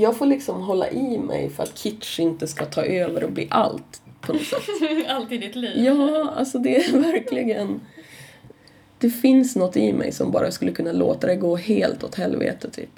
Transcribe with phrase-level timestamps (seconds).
[0.00, 3.46] jag får liksom hålla i mig för att kitsch inte ska ta över och bli
[3.50, 4.62] allt på något sätt.
[5.08, 5.84] Allt i ditt liv.
[5.84, 7.80] Ja, alltså det är verkligen...
[8.98, 12.70] Det finns något i mig som bara skulle kunna låta det gå helt åt helvete
[12.70, 12.90] typ.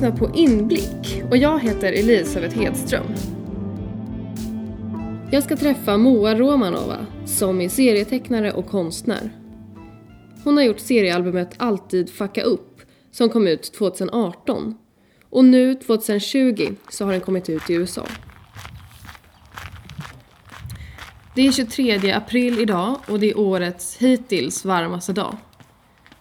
[0.00, 3.06] Lyssnar på Inblick och jag heter Elisabeth Hedström.
[5.32, 9.30] Jag ska träffa Moa Romanova som är serietecknare och konstnär.
[10.44, 14.74] Hon har gjort seriealbumet Alltid fucka upp som kom ut 2018
[15.30, 18.06] och nu 2020 så har den kommit ut i USA.
[21.34, 25.36] Det är 23 april idag och det är årets hittills varmaste dag.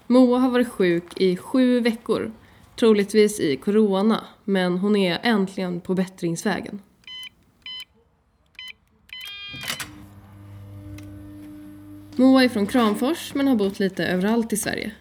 [0.08, 2.32] Moa har varit sjuk i sju veckor,
[2.80, 6.82] troligtvis i corona, men hon är äntligen på bättringsvägen.
[12.16, 14.92] Moa är från Kramfors men har bott lite överallt i Sverige.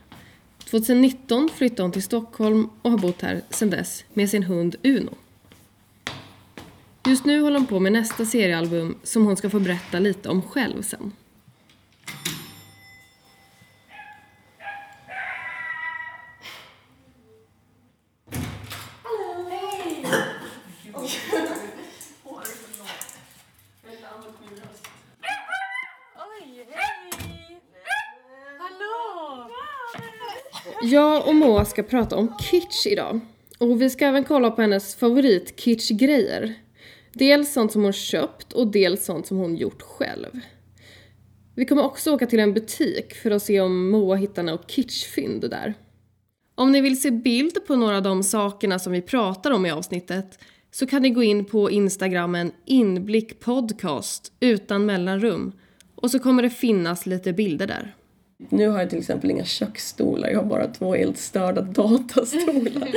[0.70, 5.14] 2019 flyttade hon till Stockholm och har bott här sedan dess med sin hund Uno.
[7.06, 10.42] Just nu håller hon på med nästa seriealbum som hon ska få berätta lite om
[10.42, 11.12] själv sen.
[30.82, 33.20] Jag och Moa ska prata om kitsch idag.
[33.58, 36.54] Och vi ska även kolla på hennes favorit kitschgrejer.
[37.12, 40.40] Dels sånt som hon köpt och dels sånt som hon gjort själv.
[41.54, 45.50] Vi kommer också åka till en butik för att se om Moa hittar något kitschfynd
[45.50, 45.74] där.
[46.54, 49.70] Om ni vill se bild på några av de sakerna som vi pratar om i
[49.70, 50.38] avsnittet
[50.70, 55.52] så kan ni gå in på instagrammen inblickpodcast utan mellanrum
[55.94, 57.94] och så kommer det finnas lite bilder där.
[58.38, 62.88] Nu har jag till exempel inga köksstolar, jag har bara två helt störda datastolar.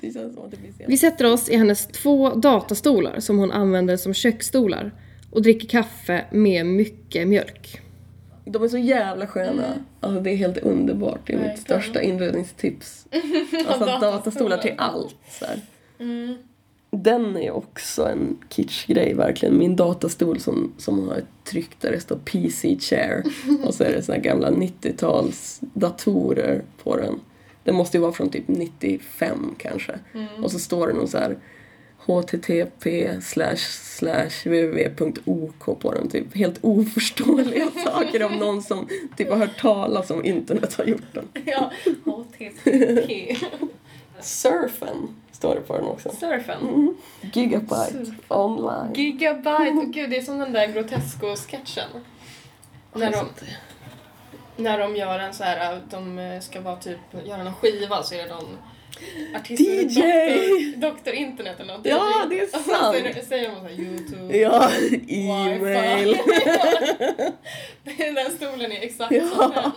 [0.86, 4.92] Vi sätter oss i hennes två datastolar som hon använder som köksstolar
[5.30, 7.80] och dricker kaffe med mycket mjölk.
[8.44, 9.74] De är så jävla sköna.
[10.00, 11.20] Alltså det är helt underbart.
[11.26, 13.06] Det är mitt största inredningstips.
[13.66, 14.58] Alltså Datastolar.
[14.58, 15.16] till allt.
[15.28, 15.60] Så här.
[17.04, 19.58] Den är också en kitschgrej verkligen.
[19.58, 23.22] Min datastol som, som har ett tryck där det står PC chair.
[23.64, 27.20] Och så är det såna gamla 90-tals datorer på den.
[27.64, 29.98] Den måste ju vara från typ 95 kanske.
[30.42, 31.38] Och så står det någon så här
[32.06, 33.56] http slash
[33.96, 36.08] slash www.ok på den.
[36.08, 41.14] Typ helt oförståeliga saker om någon som typ har hört talas om internet har gjort
[41.14, 41.28] den.
[41.44, 41.72] Ja,
[42.04, 43.36] HTTP.
[44.20, 45.08] Surfen
[45.44, 46.10] står det på den också.
[46.20, 46.96] Surfen.
[47.32, 48.14] Gigabyte Surfen.
[48.28, 48.92] online.
[48.94, 51.88] Gigabyte, och gud det är som den där Grotesco-sketchen.
[52.92, 53.26] När de,
[54.56, 58.18] när de gör en så här, de ska vara typ, göra någon skiva så är
[58.18, 58.58] det någon
[59.36, 60.00] artist DJ!
[60.00, 61.86] Doktor, doktor internet eller något.
[61.86, 62.28] Ja, DJ.
[62.28, 62.96] det är Och så sant.
[62.96, 65.26] säger, säger de så här youtube, Ja, wifi.
[65.28, 66.16] e-mail.
[68.14, 69.26] den stolen är exakt Ja.
[69.28, 69.70] som den.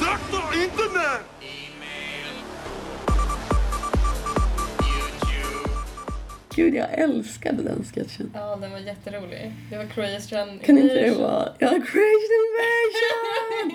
[0.00, 0.62] Dr.
[0.62, 1.20] Internet!
[6.60, 8.30] Gud, jag älskade den sketchen.
[8.34, 9.52] Ja, den var jätterolig.
[9.70, 11.48] Det var Croatian Kan inte det vara...
[11.58, 13.20] Ja, Creation Invasion!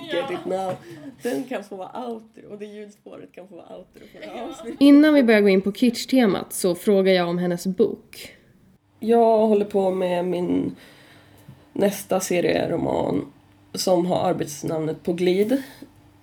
[0.11, 0.17] Ja.
[0.17, 0.73] Get it now.
[1.21, 4.43] Den kan få vara outro och det ljudspåret kan få vara outro på det här
[4.43, 4.81] avsnittet.
[4.81, 8.35] Innan vi börjar gå in på kitsch-temat så frågar jag om hennes bok.
[8.99, 10.75] Jag håller på med min
[11.73, 13.31] nästa serieroman
[13.73, 15.63] som har arbetsnamnet På glid.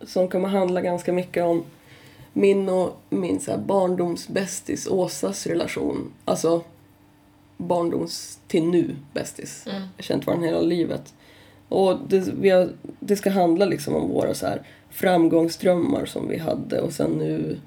[0.01, 1.65] Som kommer handla ganska mycket om
[2.33, 6.13] min och min så här barndomsbästis Åsas relation.
[6.25, 6.63] Alltså
[7.57, 9.63] barndoms till nu bästis.
[9.67, 11.15] Jag har känt varandra hela livet.
[11.69, 16.39] Och det, vi har, det ska handla liksom om våra så här framgångsdrömmar som vi
[16.39, 17.59] hade och sen nu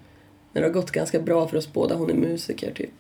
[0.54, 2.92] när det har gått ganska bra för oss båda, hon är musiker typ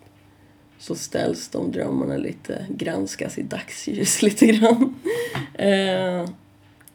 [0.80, 4.96] så ställs de drömmarna lite, granskas i dagsljus lite grann.
[5.54, 6.30] Eh,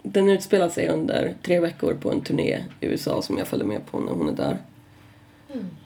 [0.03, 3.87] den utspelar sig under tre veckor på en turné i USA som jag följer med
[3.87, 4.59] på när hon är där.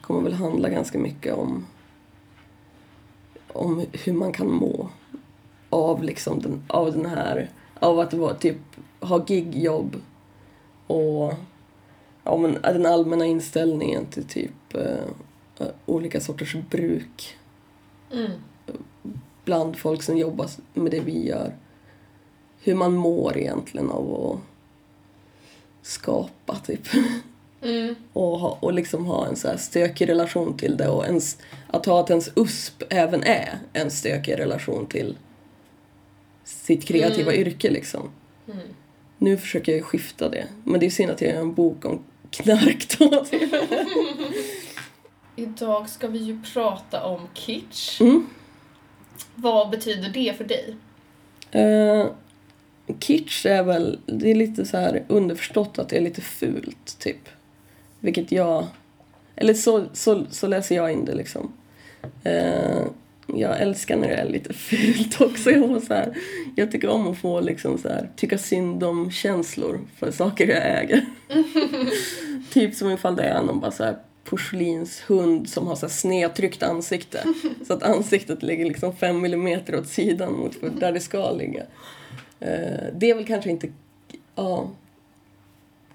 [0.01, 1.65] kommer väl handla ganska mycket om,
[3.47, 4.89] om hur man kan må
[5.69, 8.57] av, liksom den, av den här, av att vara, typ,
[8.99, 9.95] ha gigjobb
[10.87, 11.33] och
[12.23, 17.37] ja, men, den allmänna inställningen till typ eh, olika sorters bruk
[19.45, 21.53] bland folk som jobbar med det vi gör.
[22.65, 24.39] Hur man mår egentligen av att
[25.81, 26.87] skapa, typ.
[28.13, 31.85] Och, ha, och liksom ha en så här stökig relation till det och ens, att
[31.85, 35.17] ha att ens USP även är en stökig relation till
[36.43, 38.09] sitt kreativa yrke liksom.
[39.17, 40.47] Nu försöker jag skifta det.
[40.63, 43.25] Men det är synd att jag gör en bok om knark då.
[45.35, 48.01] Idag ska vi ju prata om kitsch.
[48.01, 48.27] Mm.
[49.35, 50.75] Vad betyder det för dig?
[51.51, 52.07] Eh,
[52.99, 57.29] kitsch är väl, det är lite så här underförstått att det är lite fult typ.
[57.99, 58.67] Vilket jag,
[59.35, 61.53] eller så, så, så läser jag in det liksom.
[62.23, 62.85] Eh,
[63.27, 65.51] jag älskar när det är lite fult också.
[65.51, 66.17] Jag, så här,
[66.55, 70.81] jag tycker om att få liksom så här, tycka synd om känslor för saker jag
[70.81, 71.05] äger.
[72.53, 76.63] typ som ifall det är någon bara så här porslinshund som har så här snedtryckt
[76.63, 77.23] ansikte.
[77.67, 81.63] Så att ansiktet ligger liksom fem millimeter åt sidan mot där det ska ligga.
[82.45, 83.67] Eh, det är väl kanske inte,
[84.35, 84.69] ja,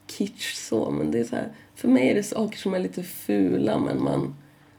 [0.06, 3.02] kitsch så, men det är så här, för mig är det saker som är lite
[3.02, 4.34] fula men man,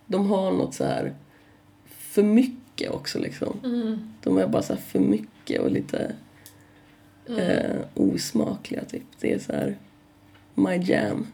[0.05, 1.13] de har något så här
[1.87, 3.57] för mycket också liksom.
[4.23, 6.15] De är bara så här för mycket och lite
[7.37, 9.03] eh, osmakliga typ.
[9.19, 9.77] Det är så här
[10.55, 11.27] my jam.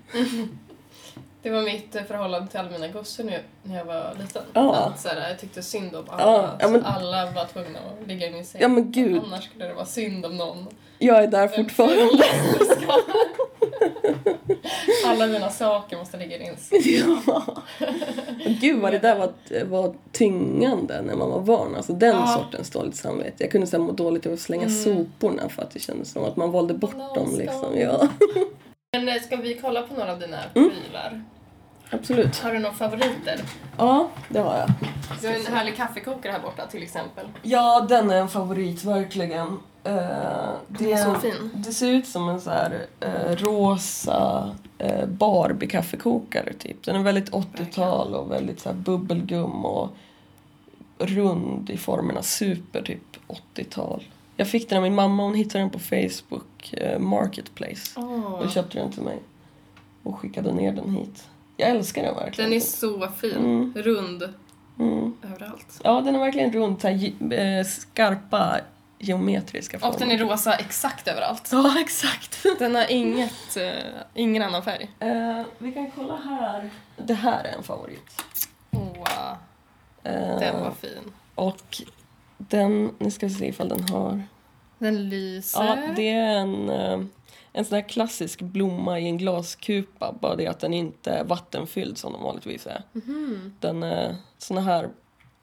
[1.42, 4.42] Det var mitt eh, förhållande till alla mina gossor när jag, när jag var liten.
[4.54, 4.76] Ja.
[4.76, 6.24] Att, så här, jag tyckte synd om alla.
[6.24, 8.62] Ja, ja, men- alla var tvungna att ligga i min säng.
[8.62, 9.22] Ja, men gud.
[9.26, 10.68] Annars skulle det vara synd om någon.
[11.00, 12.24] Jag är där fortfarande.
[15.06, 16.82] alla mina saker måste ligga i din säng.
[17.28, 17.44] ja.
[18.62, 19.34] Gud vad det där var,
[19.66, 21.76] var tyngande när man var barn.
[21.76, 22.28] Alltså den Ja.
[22.28, 23.34] sortens dåligt samvete.
[23.38, 26.24] Jag kunde så här må dåligt över att slänga soporna för att det kändes som
[26.24, 27.78] att man valde bort Någon dem liksom.
[27.80, 28.08] Ja,
[28.98, 30.70] Men eh, ska vi kolla på några av dina Mm.
[30.70, 31.24] prylar?
[31.90, 32.38] absolut.
[32.40, 33.42] Har du några favoriter?
[33.78, 34.70] Ja, det har jag.
[35.22, 37.26] Du har en härlig kaffekokare här borta till exempel.
[37.42, 39.48] Ja, den är en favorit verkligen.
[39.84, 41.52] Eh, det, är så fin.
[41.54, 44.50] det ser ut som en så här eh, rosa
[44.84, 46.84] uh, Barbie-kaffekokare typ.
[46.84, 49.90] Den är väldigt 80-tal och väldigt så här bubbelgum och
[50.98, 52.22] rund i formerna.
[52.22, 53.18] Super typ
[53.56, 54.04] 80-tal.
[54.38, 58.00] Jag fick den av min mamma, hon hittade den på Facebook eh, Marketplace.
[58.40, 59.20] Och köpte den till mig.
[60.04, 61.28] Och skickade ner den hit.
[61.58, 62.50] Jag älskar den verkligen.
[62.50, 63.36] Den är så fin.
[63.38, 63.74] Mm.
[63.76, 64.24] Rund
[64.80, 65.14] mm.
[65.24, 65.82] överallt.
[65.84, 68.60] Ja, den är verkligen rund, så här, eh, skarpa
[69.00, 69.94] geometriska former.
[69.94, 71.50] Och den är rosa exakt överallt.
[71.52, 72.46] Ja, exakt.
[72.60, 73.72] Den har inget, eh,
[74.14, 74.90] ingen annan färg.
[75.00, 76.70] Eh, vi kan kolla här.
[76.98, 78.24] Det här är en favorit.
[78.72, 79.34] Åh,
[80.08, 81.14] Eh, den var fin.
[81.36, 81.82] Och
[82.38, 84.24] den, nu ska vi se ifall den har...
[84.80, 85.64] Den lyser.
[85.64, 87.02] Ja, det är en, eh,
[87.54, 90.16] en sån här klassisk blomma i en glaskupa.
[90.22, 92.84] Bara det att den inte är vattenfylld som de vanligtvis är.
[93.60, 94.90] Den, eh, såna här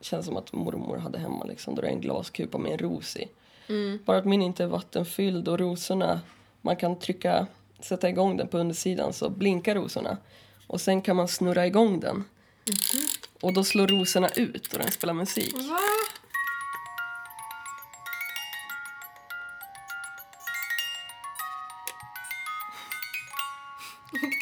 [0.01, 1.75] känns som att mormor hade hemma liksom.
[1.75, 3.29] Då det är en glaskupa med en ros i.
[4.05, 6.21] Bara att min inte är vattenfylld och rosorna,
[6.61, 7.47] man kan trycka,
[7.81, 10.17] sätta igång den på undersidan så blinkar rosorna.
[10.67, 12.25] Och sen kan man snurra igång den.
[13.41, 15.55] Och då slår rosorna ut och den spelar musik.
[15.55, 15.79] Va?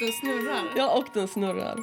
[0.02, 0.64] Den snurrar.
[0.76, 1.78] Ja, och den snurrar.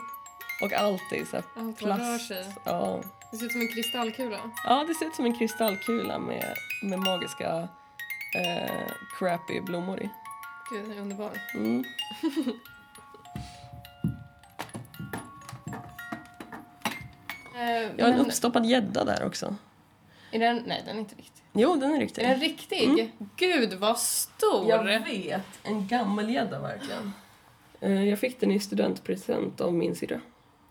[0.61, 2.27] Och allt är så här Allt vad rör plast.
[2.27, 2.53] sig.
[2.65, 2.99] Ja.
[3.31, 4.37] Det ser ut som en kristallkula.
[4.65, 7.67] ja, det ser ut som en kristallkula med, med magiska
[8.37, 10.09] eh, crappy blommor i.
[10.71, 11.31] Gud, den är underbar.
[11.55, 11.83] Mm.
[17.55, 19.55] Eh, Jag har en men- uppstoppad gädda där också.
[20.31, 21.43] Är den, nej, den är inte riktig.
[21.53, 22.21] Jo, den är riktig.
[22.23, 23.13] Är den riktig?
[23.35, 24.69] Gud, vad stor!
[24.69, 25.41] Jag vet.
[25.63, 27.13] En gammelgädda verkligen.
[27.81, 30.21] Eh, Jag fick den i studentpresent av min syrra.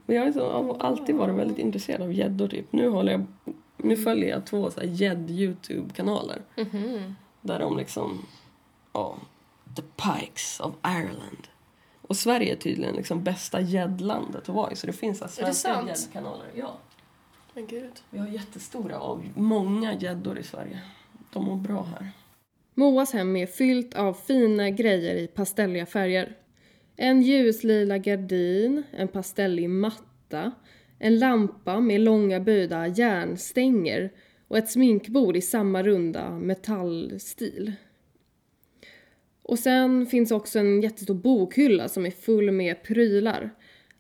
[0.07, 2.73] Men jag har alltid varit väldigt intresserad av gäddor typ.
[2.73, 3.27] Nu, håller jag,
[3.77, 6.43] nu följer jag två gädd-youtube-kanaler.
[6.57, 7.15] Mhm.
[7.41, 8.27] Där de liksom,
[8.93, 9.17] ja,
[9.77, 11.49] The Pikes of Ireland.
[12.03, 14.77] Och Sverige är tydligen liksom bästa gäddlandet att vara i.
[14.77, 16.47] Så det finns så svenska gäddkanaler.
[16.55, 16.77] Ja.
[17.55, 17.93] Men gud.
[18.11, 20.81] Vi har jättestora och många gäddor i Sverige.
[21.33, 22.11] De mår bra här.
[22.75, 26.37] Moas hem är fyllt av fina grejer i pastelliga färger.
[27.01, 30.53] En ljuslila gardin, en pastellig matta,
[30.99, 34.13] en lampa med långa böjda järnstänger
[34.49, 37.73] och ett sminkbord i samma runda metallstil.
[39.43, 43.51] Och sen finns också en jättestor bokhylla som är full med prylar.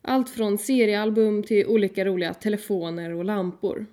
[0.02, 3.86] Allt från seriealbum till olika roliga telefoner och lampor.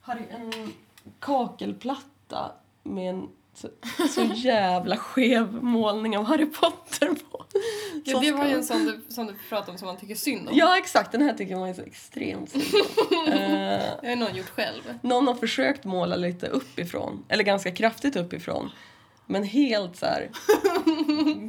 [0.00, 0.72] Har du en
[1.18, 2.52] kakelplatta
[2.82, 3.28] med en
[4.14, 7.44] så, jävla skev målning av Harry Potter på.
[8.04, 10.48] Ja, det var ju en sån du, som du pratade om som man tycker synd
[10.48, 10.56] om.
[10.56, 11.12] Ja, exakt.
[11.12, 13.16] Den här tycker man är så extremt synd om.
[13.32, 13.34] Eh,
[14.02, 14.82] Det har någon gjort själv.
[15.02, 18.70] Någon har försökt måla lite uppifrån, eller ganska kraftigt uppifrån.
[19.26, 20.30] Men helt så här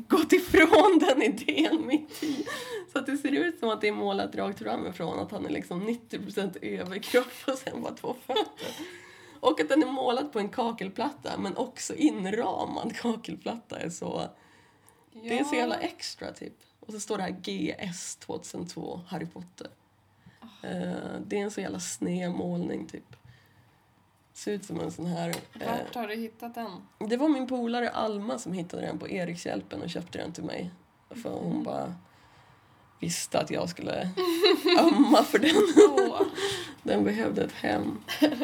[0.08, 2.46] gått ifrån den idén mitt i.
[2.92, 5.20] Så att det ser ut som att det är målat rakt framifrån.
[5.20, 8.46] Att han är liksom 90% överkropp och sen bara två fötter.
[9.40, 14.28] Och att den är målad på en kakelplatta men också inramad kakelplatta är så...
[15.14, 16.54] Det är så jävla extra typ.
[16.80, 17.30] Och så står det här
[17.92, 19.68] GS 2002 Harry Potter.
[20.64, 23.16] Eh, det är en så jävla sned målning typ.
[24.34, 25.30] Ser ut som en sån här...
[25.30, 26.72] eh, Vart har du hittat den?
[27.10, 30.72] det var min polare Alma som hittade den på Erikshjälpen och köpte den till mig.
[31.10, 31.96] För hon bara
[33.00, 34.10] visste att jag skulle
[34.80, 35.56] ömma för den.
[36.84, 37.98] Den behövde ett hem.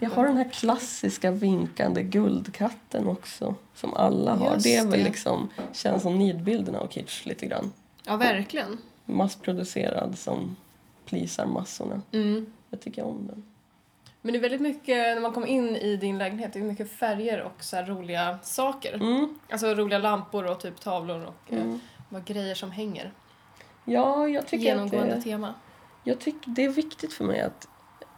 [0.00, 3.54] Jag har den här klassiska vinkande guldkatten också.
[3.74, 4.52] Som alla har.
[4.54, 7.72] Just det är väl liksom, känns som nidbilden av kitsch lite grann.
[8.06, 8.78] Ja, verkligen.
[9.04, 10.56] Massproducerad som
[11.06, 12.02] plisar massorna.
[12.12, 12.52] Mm.
[12.70, 13.42] Jag tycker om den.
[14.22, 16.90] Men det är väldigt mycket, när man kommer in i din lägenhet, det är mycket
[16.92, 18.94] färger och så roliga saker.
[18.94, 19.38] Mm.
[19.50, 21.80] Alltså roliga lampor och typ tavlor och eh, Mm.
[22.08, 23.12] vad grejer som hänger.
[23.84, 25.22] Ja, jag tycker att Genomgående det...
[25.22, 25.54] tema.
[26.04, 27.68] Jag tycker det är viktigt för mig att,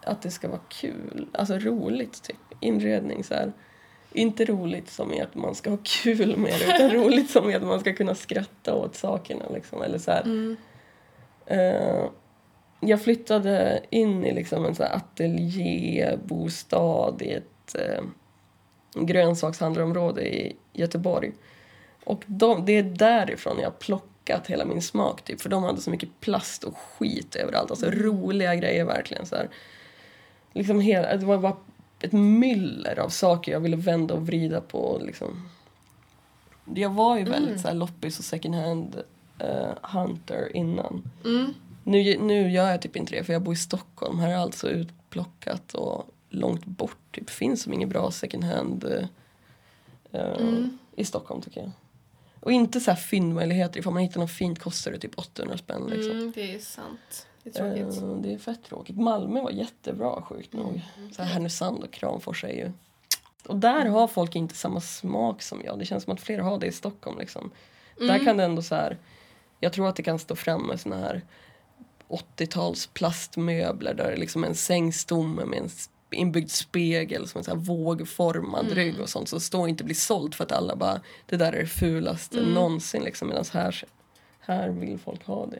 [0.05, 2.37] att det ska vara kul, alltså roligt typ.
[2.61, 3.53] Inredning så här.
[4.13, 7.55] Inte roligt som i att man ska ha kul med det utan roligt som i
[7.55, 9.83] att man ska kunna skratta åt sakerna liksom.
[9.83, 10.11] Eller så.
[10.11, 10.57] Mm.
[11.47, 12.05] Eh,
[12.81, 18.03] jag flyttade in i liksom en så här ateljébostad i ett eh,
[18.95, 21.33] grönsakshandlarområde i Göteborg.
[22.05, 25.41] Och de, det är därifrån jag plockat hela min smak typ.
[25.41, 27.71] För de hade så mycket plast och skit överallt.
[27.71, 29.27] Alltså roliga grejer verkligen.
[29.27, 29.49] Så här.
[30.53, 31.57] Liksom hela, det var bara
[32.01, 35.01] ett myller av saker jag ville vända och vrida på.
[35.03, 35.49] Liksom.
[36.75, 39.03] Jag var ju väldigt så här, loppis och second hand
[39.39, 41.03] eh, hunter innan.
[41.25, 41.55] Mm.
[41.85, 44.19] Nu, nu gör jag typ inte det för jag bor i Stockholm.
[44.19, 46.97] Här är allt så utplockat och långt bort.
[47.13, 47.31] Typ.
[47.31, 49.05] finns som inget bra second hand eh,
[50.13, 50.79] Mm.
[50.97, 51.71] i Stockholm tycker jag.
[52.41, 53.81] Och inte så här fyndmöjligheter.
[53.81, 55.87] Ifall man hittar något fint kostar det typ 800 spänn.
[55.91, 56.11] Liksom.
[56.11, 57.27] Mm, det är sant.
[57.43, 58.03] Det är tråkigt.
[58.03, 58.97] Eh, det är fett tråkigt.
[58.97, 60.83] Malmö var jättebra sjukt nog.
[60.99, 61.13] Mm.
[61.13, 62.73] Så här Härnösand och Kramfors är ju...
[63.47, 65.79] Och där har folk inte samma smak som jag.
[65.79, 67.51] Det känns som att fler har det i Stockholm liksom.
[67.97, 68.09] Mm.
[68.09, 68.99] Där kan det ändå så här...
[69.61, 71.23] Jag tror att det kan stå framme såna här
[72.09, 75.69] 80-tals plastmöbler där det liksom är en sängstomme med en
[76.11, 78.75] inbyggd spegel som en så vågformad Mm.
[78.75, 79.29] rygg och sånt.
[79.29, 82.55] Så står inte bli sålt för att alla bara det där är det fulaste Mm.
[82.55, 83.29] någonsin liksom.
[83.29, 83.85] Medan här,
[84.41, 85.59] här vill folk ha det.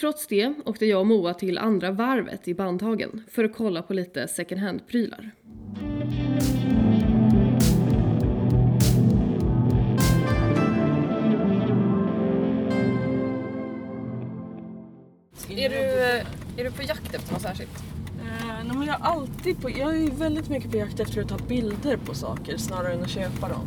[0.00, 3.94] Trots det åkte jag och Moa till andra varvet i Bandhagen för att kolla på
[3.94, 5.30] lite second hand-prylar.
[15.48, 15.76] Är du,
[16.62, 17.78] är du på jakt efter något särskilt?
[18.20, 21.28] Eh, nej, men jag, är alltid på, jag är väldigt mycket på jakt efter att
[21.28, 23.66] ta bilder på saker snarare än att köpa dem.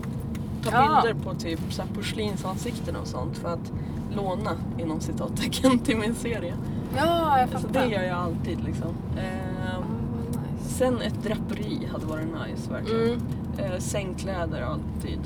[0.63, 1.01] Ta Ja.
[1.03, 3.71] bilder på typ så här porslinsansikten och sånt för att
[4.17, 6.53] låna inom citattecken till min serie.
[6.97, 8.95] Ja, jag Så det gör jag alltid liksom.
[9.17, 9.85] Eh,
[10.59, 13.03] sen ett draperi hade varit nice verkligen.
[13.03, 13.71] Mm.
[13.71, 15.19] Eh, sängkläder alltid.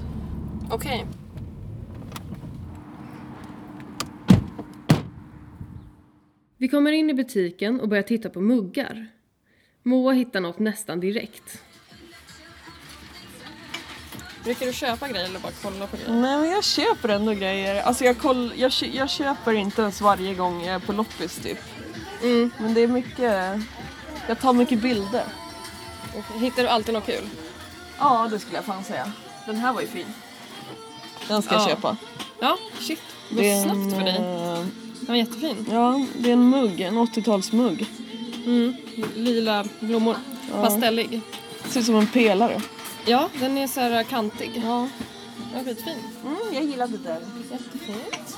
[0.72, 1.06] Okej.
[6.58, 9.08] Vi kommer in i butiken och börjar titta på muggar.
[9.84, 11.64] Moa hittar något nästan direkt.
[14.44, 16.12] Brukar du köpa grejer eller bara kolla på grejer?
[16.12, 17.82] Nej men jag köper ändå grejer.
[17.84, 21.58] Alltså jag, koll, jag, jag köper inte ens varje gång jag är på loppis typ.
[22.24, 22.52] Mm.
[22.60, 23.60] Men det är mycket,
[24.28, 25.24] jag tar mycket bilder.
[26.36, 27.30] Hittar du alltid något kul?
[28.00, 29.12] Ja, det skulle jag fan säga.
[29.46, 30.06] Den här var ju fin.
[31.28, 31.68] Den ska jag Ja.
[31.68, 31.98] köpa.
[32.40, 33.00] Ja, shit.
[33.30, 34.16] Det Det snabbt för dig.
[34.16, 34.66] eh,
[35.00, 35.66] Den var jättefin.
[35.72, 37.86] Ja, det är en mugg, en 80-talsmugg.
[38.46, 38.76] Mm.
[39.16, 40.16] Lila blommor.
[40.56, 40.62] Ja.
[40.64, 41.22] Pastellig.
[41.70, 42.62] Ser ut som en pelare.
[43.06, 44.62] Ja, den är så här kantig.
[44.66, 44.88] Ja.
[45.52, 45.98] Den är skitfin.
[46.26, 47.20] Mm, jag gillar där.
[47.52, 48.38] Jättefint.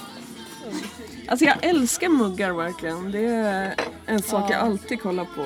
[1.27, 3.11] Alltså jag älskar muggar verkligen.
[3.11, 4.51] Det är en sak Ja.
[4.51, 5.45] jag alltid kollar på.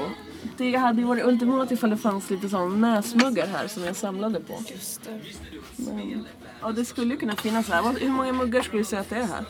[0.58, 4.40] Det hade ju varit ultimat ifall det fanns lite sån näsmuggar här som jag samlade
[4.40, 4.54] på.
[4.72, 5.22] Just det.
[5.76, 6.26] Men,
[6.62, 8.00] ja, det skulle ju kunna finnas här.
[8.00, 9.46] Hur många muggar skulle du säga att det är här?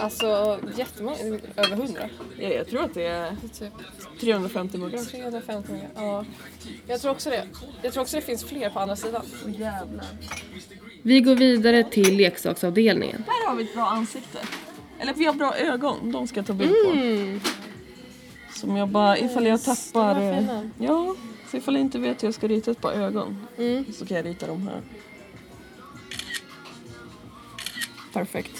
[0.00, 1.16] Alltså jättemånga,
[1.56, 2.08] över hundra.
[2.38, 3.72] Ja, jag tror att det är Typ
[4.20, 4.98] 350 muggar.
[5.04, 5.84] 350 många.
[5.94, 6.24] Ja.
[6.86, 7.46] Jag tror också det.
[7.82, 9.22] Jag tror också det finns fler på andra sidan.
[9.44, 10.06] Åh jävlar.
[11.02, 13.24] Vi går vidare till leksaksavdelningen.
[13.28, 14.38] Här har vi ett bra ansikte.
[14.98, 16.90] Eller vi har bra ögon, de ska jag ta bild på.
[16.92, 17.40] Mm.
[18.54, 20.14] Som jag bara, ifall jag tappar...
[20.14, 20.70] De.
[20.78, 21.14] Ja,
[21.50, 23.84] så ifall jag inte vet hur jag ska rita ett par ögon Mm.
[23.92, 24.80] så kan jag rita dem här.
[28.12, 28.52] Perfekt.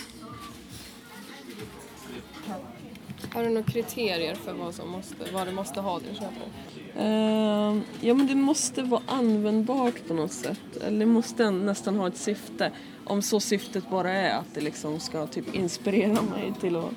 [3.32, 6.50] Har du några kriterier för vad, som måste, vad du måste ha till köpare?
[6.98, 10.76] Ehm, ja men det måste vara användbart på något sätt.
[10.86, 12.72] Eller det måste nästan ha ett syfte.
[13.04, 16.90] Om så syftet bara är att det liksom ska typ inspirera mig till att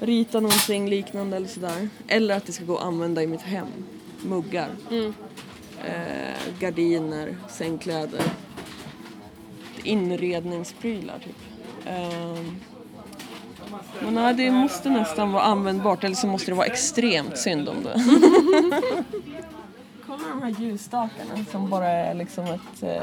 [0.00, 1.88] rita någonting liknande eller sådär.
[2.08, 3.68] Eller att det ska gå att använda i mitt hem.
[4.22, 4.70] Muggar.
[5.84, 8.22] Eh, gardiner, sängkläder.
[9.84, 11.36] Inredningsprylar typ.
[11.86, 12.56] Ehm,
[14.02, 17.76] men nej, det måste nästan vara användbart eller så måste det vara extremt synd om
[17.82, 18.04] det.
[20.06, 23.02] Kolla de här ljusstakarna som bara är liksom ett eh,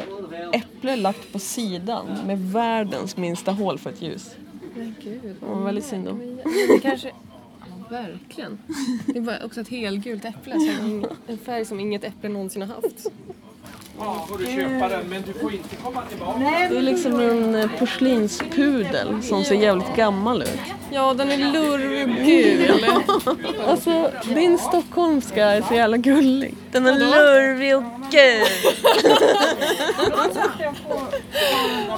[0.54, 4.36] äpple lagt på sidan med världens minsta hål för ett ljus.
[4.76, 5.36] Men gud.
[5.40, 6.38] Det var väldigt synd om.
[6.68, 7.12] Det kanske...
[7.60, 8.60] Ja, verkligen.
[9.06, 10.54] Det var också ett helgult äpple.
[10.60, 13.08] Som en färg som inget äpple någonsin har haft.
[14.00, 16.40] Ja, får du köpa den, men du får inte komma tillbaka.
[16.40, 20.60] Det är liksom en eh, porslinspudel som ser jävligt gammal ut.
[20.92, 22.86] Ja, den är lurvgul.
[23.68, 26.56] Alltså, din stockholmska är så jävla gullig.
[26.72, 28.48] Den är lurvig och gul.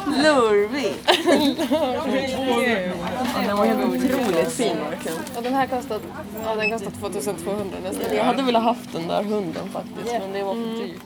[0.23, 0.93] lurvig.
[3.35, 5.17] Ja, den var helt otroligt fin verkligen.
[5.37, 5.99] Och den här kostar,
[6.45, 8.15] ja, den kostar 2200 nästan.
[8.15, 11.01] Jag hade velat haft den där hunden faktiskt, men det var för dyrt.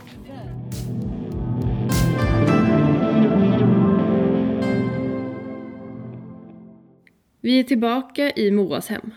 [7.43, 9.13] Vi är tillbaka i Moas hem.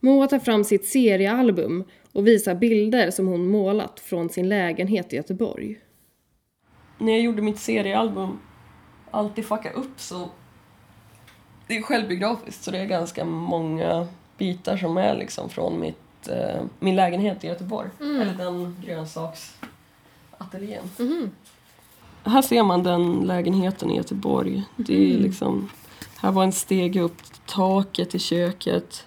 [0.00, 5.16] Moa tar fram sitt seriealbum och visar bilder som hon målat från sin lägenhet i
[5.16, 5.80] Göteborg.
[6.98, 8.38] När jag gjorde mitt seriealbum
[9.10, 10.28] Alltid fucka upp så...
[11.66, 14.06] Det är självbiografiskt så det är ganska många
[14.38, 17.88] bitar som är liksom från mitt, eh, min lägenhet i Göteborg.
[18.00, 20.84] Eller den grönsaksateljén.
[22.24, 24.64] Här ser man den lägenheten i Göteborg.
[24.76, 25.70] Det är liksom...
[26.16, 29.06] Här var en steg upp taket i köket.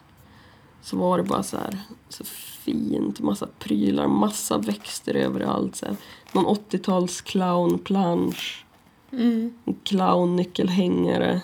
[0.81, 5.75] Så var det bara så här så fint, massa prylar, massa växter överallt.
[5.75, 5.95] Så här.
[6.31, 8.65] Någon 80-tals clownplansch.
[9.11, 11.41] En clownnyckelhängare.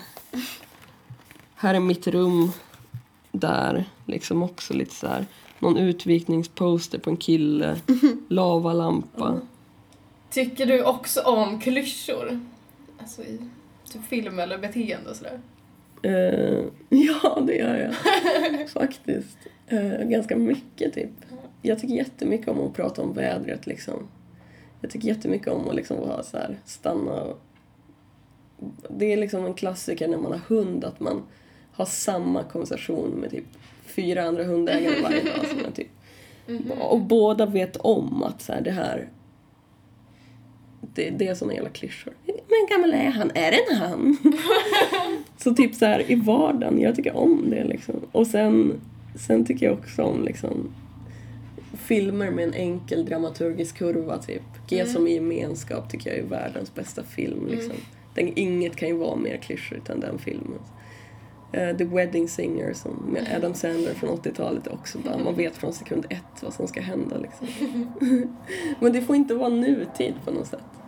[1.54, 2.52] Här är mitt rum.
[3.32, 5.26] Där liksom också lite så här.
[5.58, 7.80] Någon utvikningsposter på en kille.
[8.28, 9.40] Lavalampa.
[10.30, 12.40] Tycker du också om klyschor?
[13.00, 13.38] Alltså i
[13.92, 15.40] typ film eller beteende och sådär?
[16.04, 18.68] Eh, ja, det gör jag.
[18.68, 19.38] Faktiskt.
[19.66, 21.10] Eh, ganska mycket, typ.
[21.62, 24.08] Jag tycker jättemycket om att prata om vädret, liksom.
[24.80, 27.40] Jag tycker jättemycket om att liksom vara så här, stanna och...
[28.88, 31.22] Det är liksom en klassiker när man har hund, att man
[31.72, 33.44] har samma konversation med typ
[33.84, 35.46] fyra andra hundägare varje dag.
[35.46, 35.88] Som är typ.
[36.80, 39.08] Och båda vet om att så här, det här
[40.94, 42.14] det, det är såna jävla klyschor.
[42.24, 43.30] Men gammal är han?
[43.34, 44.16] Är det en han?
[45.44, 47.94] Så typ så här i vardagen, jag tycker om det liksom.
[48.12, 48.80] Och sen,
[49.14, 50.70] sen tycker jag också om liksom
[51.72, 54.42] filmer med en enkel dramaturgisk kurva typ.
[54.68, 57.74] G som i gemenskap tycker jag är världens bästa film liksom.
[58.14, 60.58] Den, inget kan ju vara mer klyschigt än den filmen.
[61.52, 65.56] Eh, The Wedding Singer som med Adam Sandler från 80-talet är också bara, man vet
[65.56, 67.46] från sekund ett vad som ska hända liksom.
[68.80, 70.83] Men det får inte vara nutid på något sätt.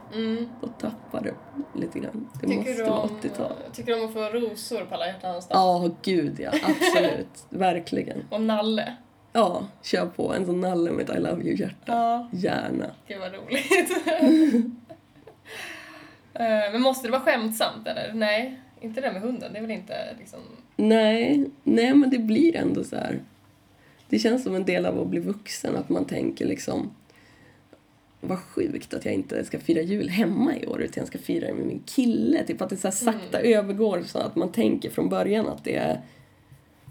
[0.61, 1.35] Då tappar det
[1.81, 2.29] lite grann.
[2.41, 3.53] Det måste vara 80-tal.
[3.73, 5.57] tycker du om att få rosor på alla hjärtans dag?
[5.59, 6.51] Ja, gud ja.
[6.63, 7.29] Absolut.
[7.49, 8.25] Verkligen.
[8.31, 8.97] Och nalle?
[9.33, 10.33] Ja, kör på.
[10.35, 11.77] En sån nalle med ett I love you-hjärta.
[11.87, 12.29] Ja.
[12.33, 12.87] Gärna.
[13.09, 13.91] Gud vad roligt.
[16.35, 18.13] Eh, Men måste det vara skämtsamt eller?
[18.15, 19.53] Nej, inte det med hunden.
[19.53, 20.41] Det är väl inte liksom...
[20.77, 23.21] Nej, nej men det blir ändå så här.
[24.09, 26.91] Det känns som en del av att bli vuxen, att man tänker liksom
[28.29, 31.47] vad sjukt att jag inte ska fira jul hemma i år utan jag ska fira
[31.47, 32.45] det med min kille.
[32.45, 36.01] Typ att det så sakta övergår så att man tänker från början att det är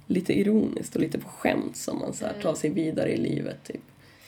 [0.08, 3.64] lite ironiskt och lite på skämt som man så här tar sig vidare i livet.
[3.64, 3.82] Typ.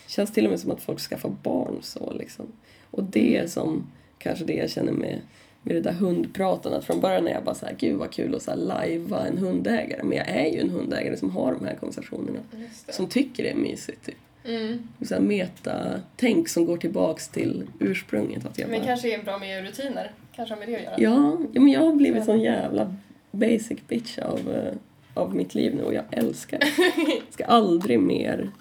[0.07, 2.45] Känns till och med som att folk skaffar barn så liksom.
[2.91, 5.21] Och det är som kanske det jag känner med,
[5.61, 6.73] med det där hundpraten.
[6.73, 9.27] Att från början är jag bara så här, gud vad kul att så här lajva
[9.27, 10.03] en hundägare.
[10.03, 12.39] Men jag är ju en hundägare som har de här konversationerna.
[12.89, 14.05] Som tycker det är mysigt.
[14.05, 14.15] Typ.
[14.45, 14.87] Mm.
[15.01, 18.45] Så här meta-tänk som går tillbaks till ursprunget.
[18.45, 20.11] Att jag Men bara, kanske är bra med rutiner.
[20.35, 20.95] Kanske har med det att göra.
[20.97, 22.95] ja, ja, men jag har blivit sån jävla
[23.31, 24.73] basic bitch av, eh,
[25.13, 26.67] av mitt liv nu och jag älskar det.
[26.97, 28.51] Jag ska aldrig mer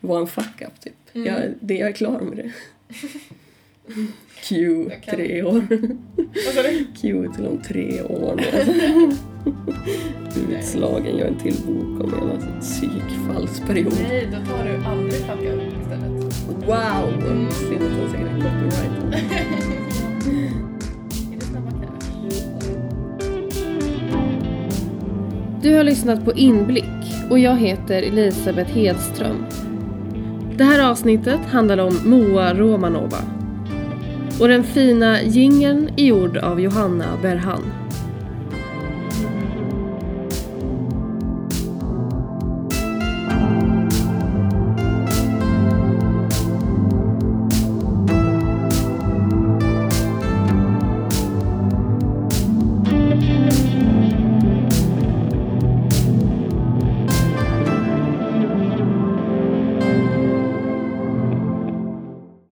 [0.00, 0.94] vara en fuck-up typ.
[1.14, 1.26] Mm.
[1.26, 2.52] Jag, det, jag är klar med det.
[4.42, 5.62] Q, Jag kan- tre år.
[6.16, 6.86] Vad sa du?
[7.00, 8.42] Q till om tre år nu.
[10.58, 13.92] Utslagen, gör en till bok om hela psykfallsperiod.
[14.08, 15.14] Nej, då tar du aldrig
[15.52, 16.12] upp istället.
[16.66, 17.48] Wow!
[17.50, 19.14] Synd att copyright.
[21.32, 21.68] Är det cash?
[25.62, 26.84] Du har lyssnat på Inblick,
[27.30, 29.44] Och jag heter Elisabeth Hedström.
[30.56, 33.18] Det här avsnittet handlar om Moa Romanova.
[34.40, 37.87] Och den fina gingen är gjord av Johanna Berhan.